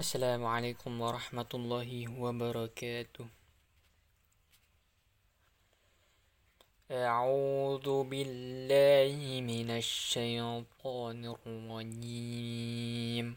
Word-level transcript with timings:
السلام 0.00 0.44
عليكم 0.44 1.00
ورحمة 1.00 1.46
الله 1.54 2.20
وبركاته. 2.20 3.26
أعوذ 6.90 7.88
بالله 8.08 9.40
من 9.44 9.70
الشيطان 9.70 11.20
الرجيم. 11.36 13.36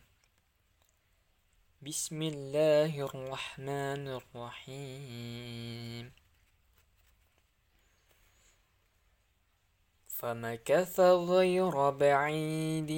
بسم 1.81 2.21
الله 2.21 2.91
الرحمن 3.03 4.03
الرحيم. 4.19 6.11
فمكث 10.07 10.99
غير 10.99 11.89
بعيد 11.89 12.91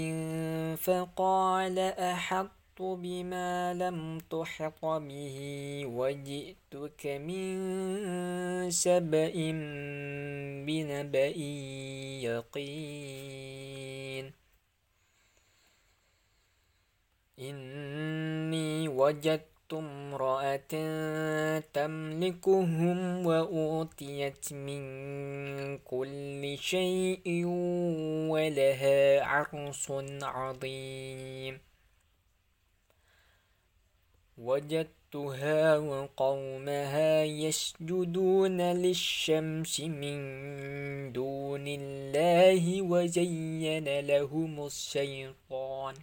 فقال 0.77 1.79
أحط 2.13 2.56
بما 2.82 3.73
لم 3.73 4.17
تحط 4.17 4.85
به 4.85 5.38
وجئتك 5.85 7.08
من 7.08 7.55
سبأ 8.70 9.31
بنبأ 10.66 11.34
يقين. 12.27 13.27
إني 17.40 18.88
وجدت 18.88 19.73
امرأة 19.73 20.73
تملكهم 21.59 23.26
وأوتيت 23.26 24.54
من 24.54 24.82
كل 25.77 26.57
شيء 26.57 27.46
ولها 28.30 29.23
عرش 29.23 29.91
عظيم. 30.21 31.59
وجدتها 34.38 35.77
وقومها 35.77 37.24
يسجدون 37.24 38.62
للشمس 38.62 39.79
من 39.79 40.18
دون 41.12 41.68
الله 41.68 42.82
وزين 42.82 43.99
لهم 43.99 44.66
الشيطان. 44.66 45.96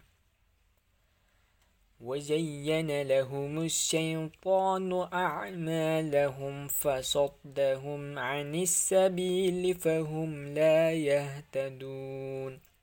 وزين 2.00 3.02
لهم 3.02 3.58
الشيطان 3.62 5.08
أعمالهم 5.12 6.68
فصدهم 6.68 8.18
عن 8.18 8.54
السبيل 8.54 9.74
فهم 9.74 10.54
لا 10.54 10.92
يهتدون. 10.92 12.73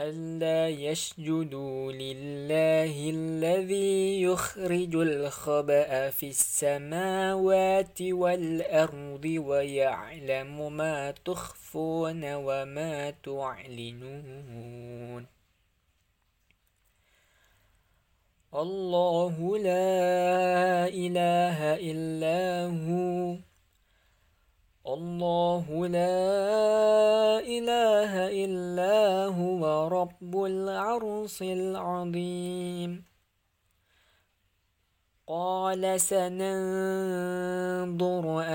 ألا 0.00 0.68
يسجدوا 0.68 1.92
لله 1.92 3.10
الذي 3.10 4.22
يخرج 4.22 4.96
الخبأ 4.96 6.10
في 6.10 6.28
السماوات 6.28 8.02
والأرض 8.02 9.24
ويعلم 9.24 10.72
ما 10.72 11.10
تخفون 11.10 12.34
وما 12.34 13.10
تعلنون. 13.10 14.58
الله 18.54 19.58
لا 19.58 20.88
إله 20.88 21.74
إلا 21.74 22.66
هو. 22.66 23.47
الله 24.88 25.86
لا 25.86 27.44
إله 27.44 28.12
إلا 28.44 29.26
هو 29.28 29.88
رب 29.88 30.44
العرش 30.44 31.42
العظيم. 31.42 33.04
قال 35.28 36.00
سننظر 36.00 37.04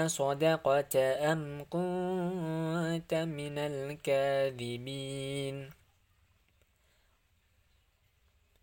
أصدقت 0.05 0.95
أم 1.21 1.65
كنت 1.69 3.13
من 3.13 3.57
الكاذبين. 3.57 5.03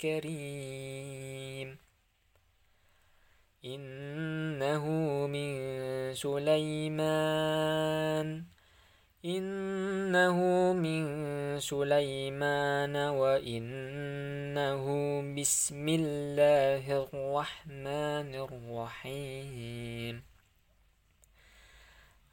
كريم 0.00 1.78
إنه 3.64 4.84
من 5.26 5.54
سليمان. 6.14 7.64
إنه 9.24 10.38
من 10.72 11.04
سليمان 11.60 12.96
وإنه 12.96 14.84
بسم 15.40 15.88
الله 15.88 16.84
الرحمن 17.02 18.34
الرحيم. 18.34 20.22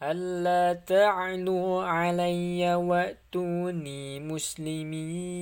ألا 0.03 0.73
تعلوا 0.73 1.83
علي 1.83 2.75
وأتوني 2.75 4.19
مسلمين. 4.19 5.41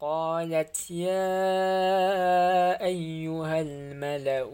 قالت 0.00 0.90
يا 0.90 1.18
أيها 2.84 3.60
الملأ 3.60 4.50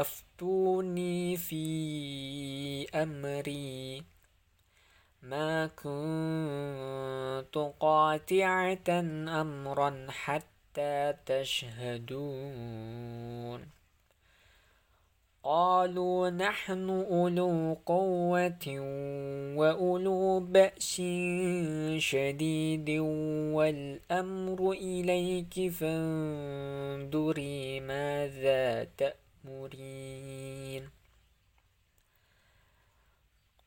أفتوني 0.00 1.36
في 1.36 2.86
أمري. 2.94 4.04
ما 5.22 5.66
كنت 5.66 7.58
قاطعة 7.80 8.90
أمرا 9.28 10.06
حتى 10.10 11.14
تشهدون. 11.26 13.04
قالوا 15.44 16.30
نحن 16.30 16.90
أولو 16.90 17.76
قوة 17.86 18.66
وأولو 19.56 20.40
بأس 20.40 21.02
شديد 21.98 22.90
والأمر 23.52 24.72
إليك 24.72 25.70
فانظري 25.70 27.40
ماذا 27.80 28.84
تأمرين؟ 28.98 30.88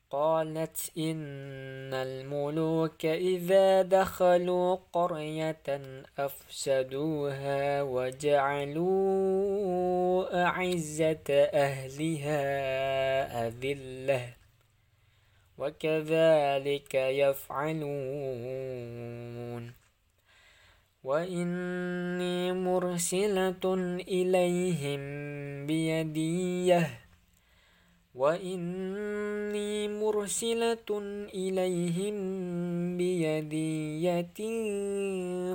قالت 0.09 0.91
إن 0.97 1.93
الملوك 1.93 3.05
إذا 3.05 3.81
دخلوا 3.81 4.77
قرية 4.93 5.81
أفسدوها 6.19 7.81
وجعلوا 7.81 8.87
أعزة 10.45 11.29
أهلها 11.53 12.37
أذلة 13.47 14.33
وكذلك 15.57 16.95
يفعلون. 16.95 18.57
وإني 21.03 22.53
مرسلة 22.53 23.73
إليهم 24.07 24.99
بيديه 25.67 27.06
وإني 28.17 29.87
مرسلة 29.87 30.89
إليهم 31.33 32.17
بيدية 32.97 34.39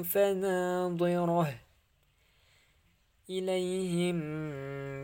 فناظرة 0.02 1.54
إليهم 3.30 4.18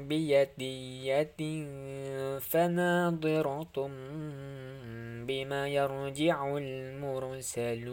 بيدية 0.08 1.36
فناظرة 2.38 3.90
بما 5.26 5.68
يرجع 5.68 6.56
المرسلون 6.56 7.88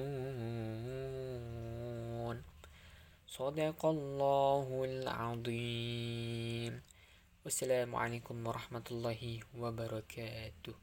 صدق 3.27 3.85
الله 3.85 4.85
العظيم 4.89 6.81
Wassalamualaikum 7.45 8.41
warahmatullahi 8.41 9.45
wabarakatuh. 9.53 10.73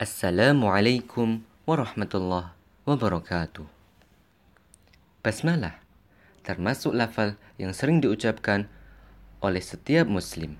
Assalamualaikum 0.00 1.44
warahmatullahi 1.68 2.48
wabarakatuh. 2.88 3.68
Basmalah 5.20 5.76
termasuk 6.40 6.96
lafal 6.96 7.36
yang 7.60 7.76
sering 7.76 8.00
diucapkan 8.00 8.64
oleh 9.44 9.60
setiap 9.60 10.08
muslim. 10.08 10.56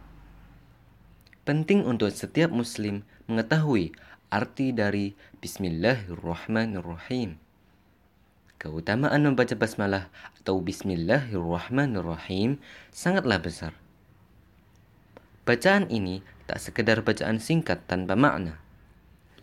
Penting 1.49 1.89
untuk 1.89 2.13
setiap 2.13 2.53
muslim 2.53 3.09
mengetahui 3.33 3.97
arti 4.29 4.77
dari 4.77 5.17
Bismillahirrahmanirrahim. 5.41 7.41
Keutamaan 8.61 9.25
membaca 9.25 9.57
basmalah 9.57 10.13
atau 10.37 10.61
Bismillahirrahmanirrahim 10.61 12.61
sangatlah 12.93 13.41
besar. 13.41 13.73
Bacaan 15.49 15.89
ini 15.89 16.21
tak 16.45 16.61
sekedar 16.61 17.01
bacaan 17.01 17.41
singkat 17.41 17.89
tanpa 17.89 18.21
makna. 18.21 18.61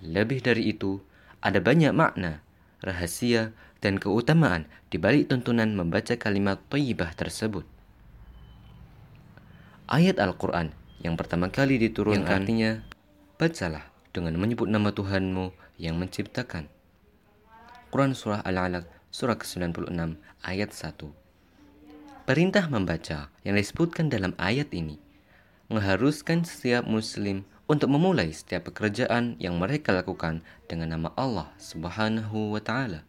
Lebih 0.06 0.46
dari 0.46 0.70
itu, 0.70 1.02
ada 1.42 1.58
banyak 1.58 1.98
makna, 1.98 2.46
rahasia, 2.86 3.58
dan 3.82 3.98
keutamaan 3.98 4.70
di 4.94 5.02
balik 5.02 5.34
tuntunan 5.34 5.74
membaca 5.74 6.14
kalimat 6.14 6.62
thayyibah 6.70 7.18
tersebut. 7.18 7.66
Ayat 9.90 10.22
Al-Quran 10.22 10.78
yang 11.02 11.18
pertama 11.18 11.50
kali 11.50 11.82
diturunkan 11.82 12.22
yang 12.22 12.46
artinya, 12.46 12.86
bacalah 13.42 13.90
dengan 14.14 14.38
menyebut 14.38 14.70
nama 14.70 14.94
Tuhanmu 14.94 15.58
yang 15.82 15.98
menciptakan. 15.98 16.70
Quran 17.90 18.14
Surah 18.14 18.46
Al-Alaq 18.46 18.97
Surah 19.08 19.40
ke-96 19.40 20.20
ayat 20.44 20.72
1 20.76 22.28
Perintah 22.28 22.68
membaca 22.68 23.32
yang 23.48 23.56
disebutkan 23.56 24.12
dalam 24.12 24.36
ayat 24.36 24.68
ini 24.76 25.00
mengharuskan 25.72 26.44
setiap 26.44 26.84
muslim 26.84 27.48
untuk 27.72 27.88
memulai 27.88 28.36
setiap 28.36 28.68
pekerjaan 28.68 29.40
yang 29.40 29.56
mereka 29.56 29.96
lakukan 29.96 30.44
dengan 30.68 30.92
nama 30.92 31.16
Allah 31.16 31.48
Subhanahu 31.56 32.52
wa 32.52 32.60
taala. 32.60 33.08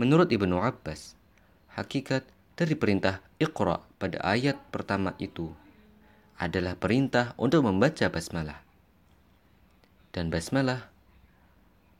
Menurut 0.00 0.32
Ibnu 0.32 0.60
Abbas, 0.64 1.12
hakikat 1.76 2.24
dari 2.56 2.72
perintah 2.72 3.20
Iqra 3.36 3.84
pada 4.00 4.16
ayat 4.24 4.56
pertama 4.72 5.12
itu 5.20 5.52
adalah 6.40 6.72
perintah 6.76 7.36
untuk 7.36 7.64
membaca 7.64 8.08
basmalah. 8.08 8.64
Dan 10.12 10.32
basmalah 10.32 10.88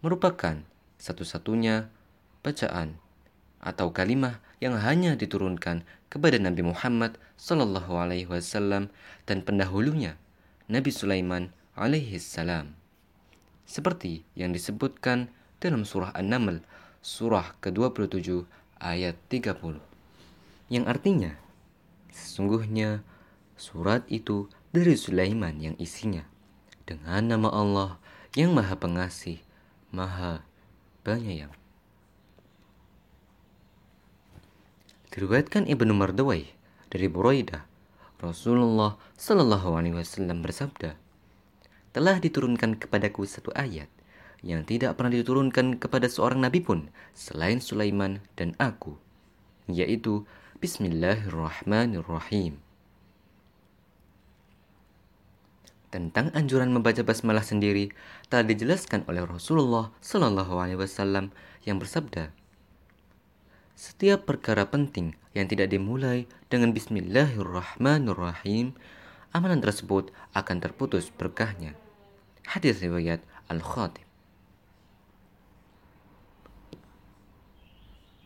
merupakan 0.00 0.64
satu-satunya 0.96 1.92
bacaan 2.46 3.02
atau 3.58 3.90
kalimah 3.90 4.38
yang 4.62 4.78
hanya 4.78 5.18
diturunkan 5.18 5.82
kepada 6.06 6.38
Nabi 6.38 6.62
Muhammad 6.62 7.18
Sallallahu 7.34 7.98
Alaihi 7.98 8.30
Wasallam 8.30 8.94
dan 9.26 9.42
pendahulunya 9.42 10.14
Nabi 10.70 10.94
Sulaiman 10.94 11.50
alaihi 11.74 12.22
salam. 12.22 12.78
Seperti 13.66 14.22
yang 14.38 14.54
disebutkan 14.54 15.34
dalam 15.58 15.82
surah 15.82 16.14
An-Naml 16.14 16.62
surah 17.02 17.58
ke-27 17.58 18.46
ayat 18.78 19.18
30. 19.28 19.82
Yang 20.70 20.84
artinya, 20.86 21.32
sesungguhnya 22.14 23.02
surat 23.58 24.06
itu 24.06 24.46
dari 24.70 24.94
Sulaiman 24.94 25.58
yang 25.58 25.74
isinya 25.82 26.22
dengan 26.86 27.26
nama 27.26 27.50
Allah 27.50 27.90
yang 28.38 28.54
Maha 28.54 28.78
Pengasih, 28.78 29.42
Maha 29.90 30.42
Penyayang. 31.02 31.65
Diriwayatkan 35.16 35.64
Ibnu 35.64 35.96
Mardawai 35.96 36.44
dari 36.92 37.08
Buraidah 37.08 37.64
Rasulullah 38.20 39.00
Shallallahu 39.16 39.72
Alaihi 39.72 39.96
Wasallam 39.96 40.44
bersabda, 40.44 40.92
telah 41.96 42.20
diturunkan 42.20 42.76
kepadaku 42.76 43.24
satu 43.24 43.48
ayat 43.56 43.88
yang 44.44 44.68
tidak 44.68 45.00
pernah 45.00 45.16
diturunkan 45.16 45.80
kepada 45.80 46.12
seorang 46.12 46.44
nabi 46.44 46.60
pun 46.60 46.92
selain 47.16 47.64
Sulaiman 47.64 48.20
dan 48.36 48.52
aku, 48.60 49.00
yaitu 49.72 50.28
Bismillahirrahmanirrahim. 50.60 52.60
Tentang 55.88 56.28
anjuran 56.36 56.76
membaca 56.76 57.00
basmalah 57.00 57.40
sendiri 57.40 57.88
telah 58.28 58.44
dijelaskan 58.44 59.08
oleh 59.08 59.24
Rasulullah 59.24 59.96
Shallallahu 60.04 60.60
Alaihi 60.60 60.76
Wasallam 60.76 61.32
yang 61.64 61.80
bersabda, 61.80 62.36
setiap 63.76 64.24
perkara 64.24 64.64
penting 64.64 65.12
yang 65.36 65.52
tidak 65.52 65.68
dimulai 65.68 66.24
dengan 66.48 66.72
bismillahirrahmanirrahim, 66.72 68.72
amalan 69.36 69.60
tersebut 69.60 70.08
akan 70.32 70.64
terputus 70.64 71.12
berkahnya. 71.12 71.76
Hadis 72.48 72.80
riwayat 72.80 73.20
Al-Khatib. 73.52 74.08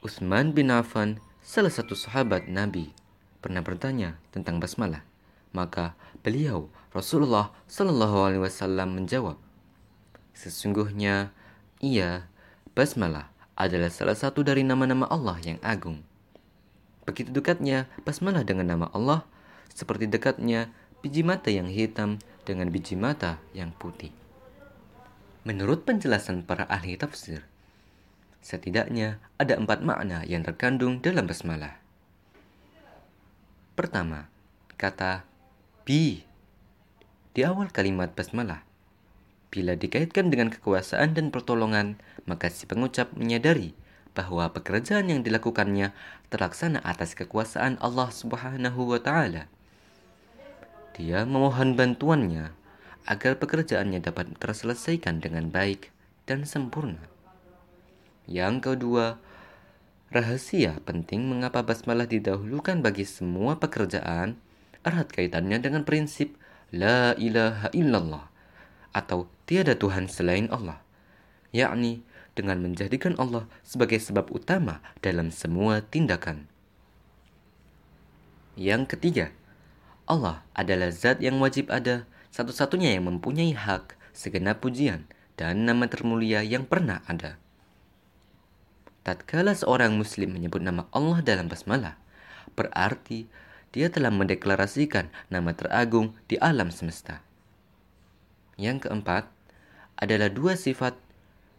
Utsman 0.06 0.54
bin 0.54 0.70
Affan, 0.70 1.18
salah 1.42 1.74
satu 1.74 1.98
sahabat 1.98 2.46
Nabi, 2.46 2.94
pernah 3.42 3.60
bertanya 3.60 4.22
tentang 4.30 4.62
basmalah. 4.62 5.02
Maka 5.50 5.98
beliau 6.22 6.70
Rasulullah 6.94 7.50
Shallallahu 7.66 8.22
alaihi 8.22 8.46
wasallam 8.46 9.02
menjawab, 9.02 9.34
"Sesungguhnya 10.30 11.34
ia 11.82 12.30
basmalah 12.72 13.28
adalah 13.60 13.92
salah 13.92 14.16
satu 14.16 14.40
dari 14.40 14.64
nama-nama 14.64 15.04
Allah 15.12 15.36
yang 15.44 15.60
agung. 15.60 16.00
Begitu 17.04 17.28
dekatnya 17.34 17.90
basmalah 18.06 18.44
dengan 18.46 18.72
nama 18.72 18.86
Allah, 18.96 19.26
seperti 19.72 20.08
dekatnya 20.08 20.72
biji 21.04 21.20
mata 21.20 21.52
yang 21.52 21.68
hitam 21.68 22.16
dengan 22.48 22.72
biji 22.72 22.96
mata 22.96 23.40
yang 23.52 23.72
putih. 23.76 24.12
Menurut 25.44 25.88
penjelasan 25.88 26.44
para 26.44 26.68
ahli 26.68 26.96
tafsir, 27.00 27.44
setidaknya 28.44 29.20
ada 29.40 29.56
empat 29.56 29.80
makna 29.80 30.24
yang 30.24 30.44
terkandung 30.44 31.00
dalam 31.00 31.24
basmalah. 31.24 31.80
Pertama, 33.76 34.28
kata 34.76 35.24
bi 35.88 36.24
di 37.32 37.40
awal 37.46 37.72
kalimat 37.72 38.12
basmalah 38.12 38.69
Bila 39.50 39.74
dikaitkan 39.74 40.30
dengan 40.30 40.46
kekuasaan 40.54 41.18
dan 41.18 41.34
pertolongan, 41.34 41.98
maka 42.22 42.46
si 42.46 42.70
pengucap 42.70 43.10
menyadari 43.18 43.74
bahwa 44.14 44.46
pekerjaan 44.54 45.10
yang 45.10 45.26
dilakukannya 45.26 45.90
terlaksana 46.30 46.78
atas 46.86 47.18
kekuasaan 47.18 47.74
Allah 47.82 48.14
Subhanahu 48.14 48.94
wa 48.94 49.02
taala. 49.02 49.50
Dia 50.94 51.26
memohon 51.26 51.74
bantuannya 51.74 52.54
agar 53.10 53.42
pekerjaannya 53.42 53.98
dapat 53.98 54.38
terselesaikan 54.38 55.18
dengan 55.18 55.50
baik 55.50 55.90
dan 56.30 56.46
sempurna. 56.46 57.02
Yang 58.30 58.70
kedua, 58.70 59.18
rahasia 60.14 60.78
penting 60.86 61.26
mengapa 61.26 61.66
basmalah 61.66 62.06
didahulukan 62.06 62.78
bagi 62.86 63.02
semua 63.02 63.58
pekerjaan 63.58 64.38
erat 64.86 65.10
kaitannya 65.10 65.58
dengan 65.58 65.82
prinsip 65.82 66.38
la 66.70 67.18
ilaha 67.18 67.66
illallah 67.74 68.29
atau 68.90 69.30
tiada 69.46 69.74
Tuhan 69.78 70.10
selain 70.10 70.50
Allah, 70.50 70.82
yakni 71.54 72.02
dengan 72.34 72.62
menjadikan 72.62 73.18
Allah 73.18 73.46
sebagai 73.66 73.98
sebab 73.98 74.30
utama 74.30 74.80
dalam 75.04 75.34
semua 75.34 75.82
tindakan. 75.82 76.46
Yang 78.58 78.96
ketiga, 78.96 79.26
Allah 80.10 80.42
adalah 80.58 80.90
zat 80.90 81.22
yang 81.22 81.38
wajib 81.38 81.70
ada, 81.70 82.06
satu-satunya 82.34 82.98
yang 82.98 83.06
mempunyai 83.06 83.54
hak 83.54 83.94
segenap 84.10 84.62
pujian 84.62 85.06
dan 85.38 85.64
nama 85.64 85.86
termulia 85.86 86.42
yang 86.42 86.66
pernah 86.66 87.00
ada. 87.06 87.38
Tatkala 89.00 89.56
seorang 89.56 89.96
muslim 89.96 90.36
menyebut 90.36 90.60
nama 90.60 90.84
Allah 90.92 91.24
dalam 91.24 91.48
basmalah, 91.48 91.96
berarti 92.52 93.24
dia 93.70 93.88
telah 93.88 94.12
mendeklarasikan 94.12 95.08
nama 95.32 95.54
teragung 95.56 96.12
di 96.26 96.36
alam 96.36 96.68
semesta. 96.68 97.24
Yang 98.60 98.84
keempat 98.84 99.24
adalah 99.96 100.28
dua 100.28 100.52
sifat 100.52 100.92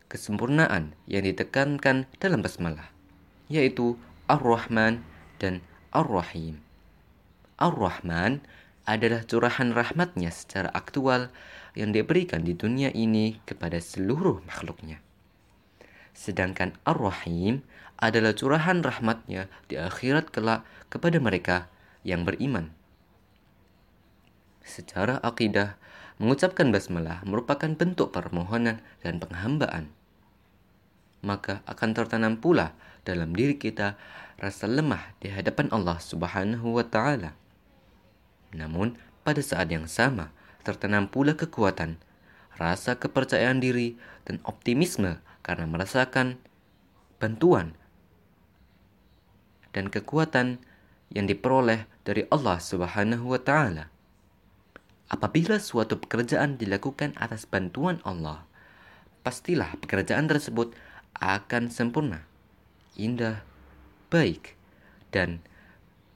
kesempurnaan 0.05 0.93
yang 1.09 1.25
ditekankan 1.25 2.05
dalam 2.21 2.45
basmalah, 2.45 2.93
yaitu 3.49 3.97
Ar-Rahman 4.29 5.01
dan 5.41 5.65
Ar-Rahim. 5.89 6.61
Ar-Rahman 7.57 8.45
adalah 8.85 9.25
curahan 9.25 9.73
rahmatnya 9.73 10.29
secara 10.29 10.69
aktual 10.77 11.33
yang 11.73 11.89
diberikan 11.89 12.45
di 12.45 12.53
dunia 12.53 12.93
ini 12.93 13.41
kepada 13.49 13.81
seluruh 13.81 14.45
makhluknya. 14.45 15.01
Sedangkan 16.13 16.77
Ar-Rahim 16.85 17.65
adalah 17.97 18.37
curahan 18.37 18.85
rahmatnya 18.85 19.49
di 19.65 19.81
akhirat 19.81 20.29
kelak 20.29 20.67
kepada 20.93 21.17
mereka 21.17 21.65
yang 22.05 22.29
beriman. 22.29 22.73
Secara 24.61 25.17
akidah, 25.21 25.81
Mengucapkan 26.21 26.69
basmalah 26.69 27.25
merupakan 27.25 27.73
bentuk 27.73 28.13
permohonan 28.13 28.77
dan 29.01 29.17
penghambaan. 29.17 29.89
Maka 31.25 31.65
akan 31.65 31.89
tertanam 31.97 32.37
pula 32.37 32.77
dalam 33.01 33.33
diri 33.33 33.57
kita 33.57 33.97
rasa 34.37 34.69
lemah 34.69 35.17
di 35.17 35.33
hadapan 35.33 35.73
Allah 35.73 35.97
Subhanahu 35.97 36.77
wa 36.77 36.85
taala. 36.85 37.33
Namun, 38.53 39.01
pada 39.25 39.41
saat 39.41 39.73
yang 39.73 39.89
sama 39.89 40.29
tertanam 40.61 41.09
pula 41.09 41.33
kekuatan, 41.33 41.97
rasa 42.61 43.01
kepercayaan 43.01 43.57
diri 43.57 43.97
dan 44.29 44.37
optimisme 44.45 45.17
karena 45.41 45.65
merasakan 45.65 46.37
bantuan 47.17 47.73
dan 49.73 49.89
kekuatan 49.89 50.61
yang 51.09 51.25
diperoleh 51.25 51.89
dari 52.05 52.29
Allah 52.29 52.61
Subhanahu 52.61 53.25
wa 53.33 53.41
taala. 53.41 53.89
Apabila 55.11 55.59
suatu 55.59 55.99
pekerjaan 55.99 56.55
dilakukan 56.55 57.11
atas 57.19 57.43
bantuan 57.43 57.99
Allah, 58.07 58.47
pastilah 59.27 59.75
pekerjaan 59.83 60.31
tersebut 60.31 60.71
akan 61.19 61.67
sempurna, 61.67 62.23
indah, 62.95 63.43
baik, 64.07 64.55
dan 65.11 65.43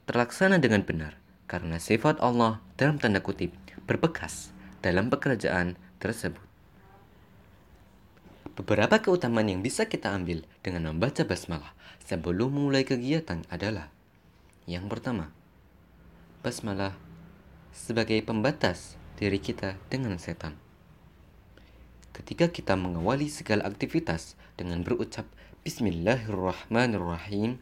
terlaksana 0.08 0.56
dengan 0.56 0.80
benar 0.80 1.20
karena 1.44 1.76
sifat 1.76 2.24
Allah 2.24 2.64
dalam 2.80 2.96
tanda 2.96 3.20
kutip 3.20 3.52
berbekas 3.84 4.56
dalam 4.80 5.12
pekerjaan 5.12 5.76
tersebut. 6.00 6.40
Beberapa 8.56 9.04
keutamaan 9.04 9.52
yang 9.52 9.60
bisa 9.60 9.84
kita 9.84 10.16
ambil 10.16 10.40
dengan 10.64 10.88
membaca 10.96 11.20
basmalah 11.28 11.76
sebelum 12.00 12.56
memulai 12.56 12.88
kegiatan 12.88 13.44
adalah 13.52 13.92
yang 14.64 14.88
pertama, 14.88 15.30
basmalah 16.40 16.96
sebagai 17.76 18.24
pembatas 18.24 18.96
diri 19.20 19.36
kita 19.36 19.76
dengan 19.92 20.16
setan. 20.16 20.56
Ketika 22.16 22.48
kita 22.48 22.72
mengawali 22.72 23.28
segala 23.28 23.68
aktivitas 23.68 24.40
dengan 24.56 24.80
berucap 24.80 25.28
Bismillahirrahmanirrahim, 25.68 27.60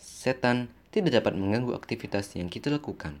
setan 0.00 0.72
tidak 0.88 1.20
dapat 1.20 1.36
mengganggu 1.36 1.76
aktivitas 1.76 2.32
yang 2.40 2.48
kita 2.48 2.72
lakukan. 2.72 3.20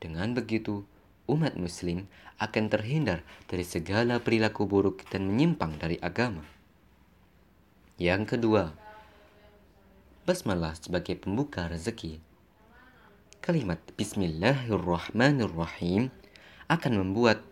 Dengan 0.00 0.32
begitu, 0.32 0.88
umat 1.28 1.60
Muslim 1.60 2.08
akan 2.40 2.72
terhindar 2.72 3.20
dari 3.52 3.68
segala 3.68 4.24
perilaku 4.24 4.64
buruk 4.64 5.04
dan 5.12 5.28
menyimpang 5.28 5.76
dari 5.76 6.00
agama. 6.00 6.48
Yang 8.00 8.34
kedua, 8.34 8.72
basmalah 10.24 10.72
sebagai 10.80 11.20
pembuka 11.20 11.68
rezeki. 11.68 12.31
Kalimat 13.42 13.82
Bismillahirrahmanirrahim 13.98 16.14
akan 16.70 16.92
membuat 16.94 17.42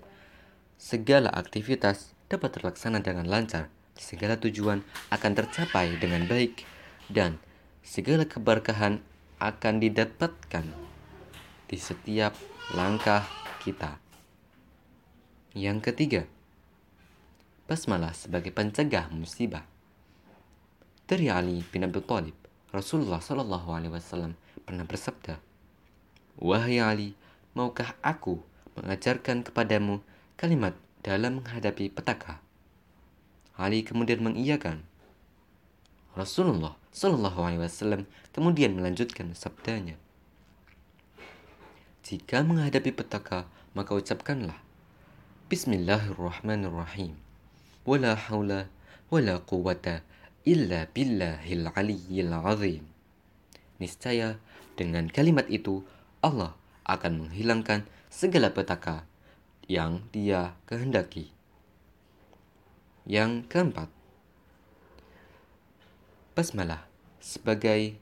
segala 0.78 1.26
aktivitas 1.34 2.14
dapat 2.30 2.54
terlaksana 2.54 3.02
dengan 3.02 3.26
lancar, 3.26 3.66
segala 3.98 4.38
tujuan 4.38 4.86
akan 5.10 5.32
tercapai 5.34 5.98
dengan 5.98 6.30
baik, 6.30 6.62
dan 7.10 7.42
segala 7.82 8.22
keberkahan 8.22 9.02
akan 9.42 9.74
didapatkan 9.82 10.62
di 11.66 11.74
setiap 11.74 12.38
langkah 12.70 13.26
kita. 13.58 13.98
Yang 15.58 15.90
ketiga, 15.90 16.22
basmalah 17.66 18.14
sebagai 18.14 18.54
pencegah 18.54 19.10
musibah. 19.10 19.66
Dari 21.10 21.26
Ali 21.26 21.66
bin 21.66 21.82
Abi 21.82 21.98
Thalib, 21.98 22.38
Rasulullah 22.70 23.18
Shallallahu 23.18 23.74
Alaihi 23.74 23.90
Wasallam 23.90 24.38
pernah 24.62 24.86
bersabda, 24.86 25.49
Wahai 26.40 26.80
Ali, 26.80 27.12
maukah 27.52 27.92
aku 28.00 28.40
mengajarkan 28.80 29.44
kepadamu 29.44 30.00
kalimat 30.40 30.72
dalam 31.04 31.44
menghadapi 31.44 31.92
petaka? 31.92 32.40
Ali 33.60 33.84
kemudian 33.84 34.24
mengiyakan. 34.24 34.80
Rasulullah 36.16 36.80
Shallallahu 36.96 37.44
Alaihi 37.44 37.62
Wasallam 37.62 38.08
kemudian 38.32 38.72
melanjutkan 38.72 39.36
sabdanya, 39.36 40.00
jika 42.00 42.42
menghadapi 42.42 42.90
petaka, 42.90 43.46
maka 43.76 43.94
ucapkanlah 43.94 44.56
Bismillahirrahmanirrahim. 45.46 47.14
Wala 47.84 48.16
haula 48.16 48.66
wala 49.12 49.38
quwata 49.44 50.02
illa 50.42 50.90
billahil 50.90 51.70
aliyyil 51.70 52.34
azim. 52.34 52.82
Niscaya 53.78 54.42
dengan 54.74 55.06
kalimat 55.06 55.46
itu 55.52 55.86
Allah 56.20 56.52
akan 56.84 57.24
menghilangkan 57.24 57.88
segala 58.12 58.52
petaka 58.52 59.08
yang 59.64 60.04
dia 60.12 60.52
kehendaki. 60.68 61.32
Yang 63.08 63.48
keempat, 63.48 63.88
basmalah 66.36 66.84
sebagai 67.24 67.96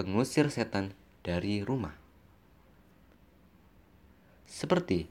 pengusir 0.00 0.48
setan 0.48 0.96
dari 1.20 1.60
rumah. 1.60 1.92
Seperti 4.48 5.04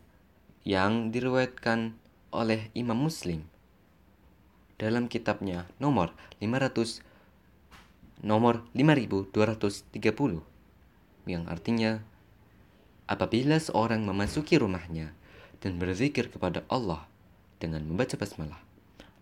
yang 0.66 1.14
diriwayatkan 1.14 1.94
oleh 2.34 2.74
Imam 2.74 2.98
Muslim 2.98 3.46
dalam 4.82 5.06
kitabnya 5.06 5.70
nomor 5.78 6.16
500 6.42 7.06
nomor 8.24 8.66
5230 8.74 10.53
yang 11.30 11.48
artinya 11.48 12.04
apabila 13.08 13.60
seorang 13.60 14.04
memasuki 14.04 14.60
rumahnya 14.60 15.16
dan 15.64 15.80
berzikir 15.80 16.28
kepada 16.28 16.64
Allah 16.68 17.08
dengan 17.60 17.84
membaca 17.88 18.16
basmalah 18.20 18.60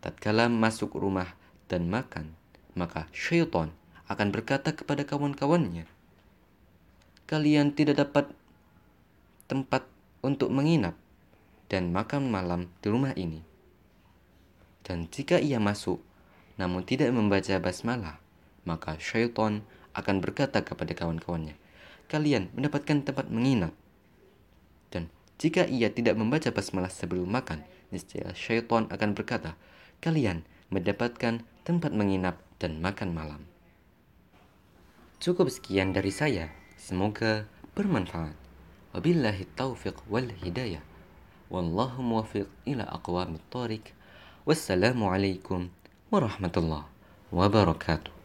tatkala 0.01 0.49
masuk 0.49 0.97
rumah 0.97 1.33
dan 1.69 1.87
makan 1.87 2.33
maka 2.73 3.05
syaitan 3.13 3.69
akan 4.09 4.27
berkata 4.33 4.73
kepada 4.73 5.05
kawan-kawannya 5.05 5.85
kalian 7.31 7.71
tidak 7.71 8.03
dapat 8.07 8.27
tempat 9.47 9.87
untuk 10.19 10.51
menginap 10.51 10.95
dan 11.71 11.95
makan 11.95 12.27
malam 12.27 12.67
di 12.83 12.87
rumah 12.91 13.15
ini. 13.15 13.39
Dan 14.83 15.07
jika 15.07 15.39
ia 15.39 15.55
masuk, 15.55 16.03
namun 16.59 16.83
tidak 16.83 17.15
membaca 17.15 17.55
basmalah, 17.63 18.19
maka 18.67 18.99
syaitan 18.99 19.63
akan 19.95 20.19
berkata 20.19 20.59
kepada 20.67 20.91
kawan-kawannya, 20.91 21.55
kalian 22.11 22.51
mendapatkan 22.51 23.07
tempat 23.07 23.31
menginap. 23.31 23.71
Dan 24.91 25.07
jika 25.39 25.63
ia 25.63 25.87
tidak 25.87 26.19
membaca 26.19 26.51
basmalah 26.51 26.91
sebelum 26.91 27.31
makan, 27.31 27.63
niscaya 27.87 28.35
syaitan 28.35 28.91
akan 28.91 29.15
berkata, 29.15 29.55
kalian 30.03 30.43
mendapatkan 30.67 31.47
tempat 31.63 31.95
menginap 31.95 32.43
dan 32.59 32.83
makan 32.83 33.15
malam. 33.15 33.41
Cukup 35.23 35.47
sekian 35.47 35.95
dari 35.95 36.11
saya. 36.11 36.51
Semoga 36.75 37.45
bermanfaat. 37.77 38.33
Wabillahi 38.91 39.47
taufiq 39.55 39.95
wal 40.11 40.33
hidayah. 40.43 40.81
Wallahu 41.47 42.01
muwafiq 42.01 42.49
ila 42.67 42.89
aqwamit 42.89 43.45
tariq. 43.53 43.93
Wassalamualaikum 44.43 45.69
warahmatullahi 46.09 46.89
wabarakatuh. 47.29 48.20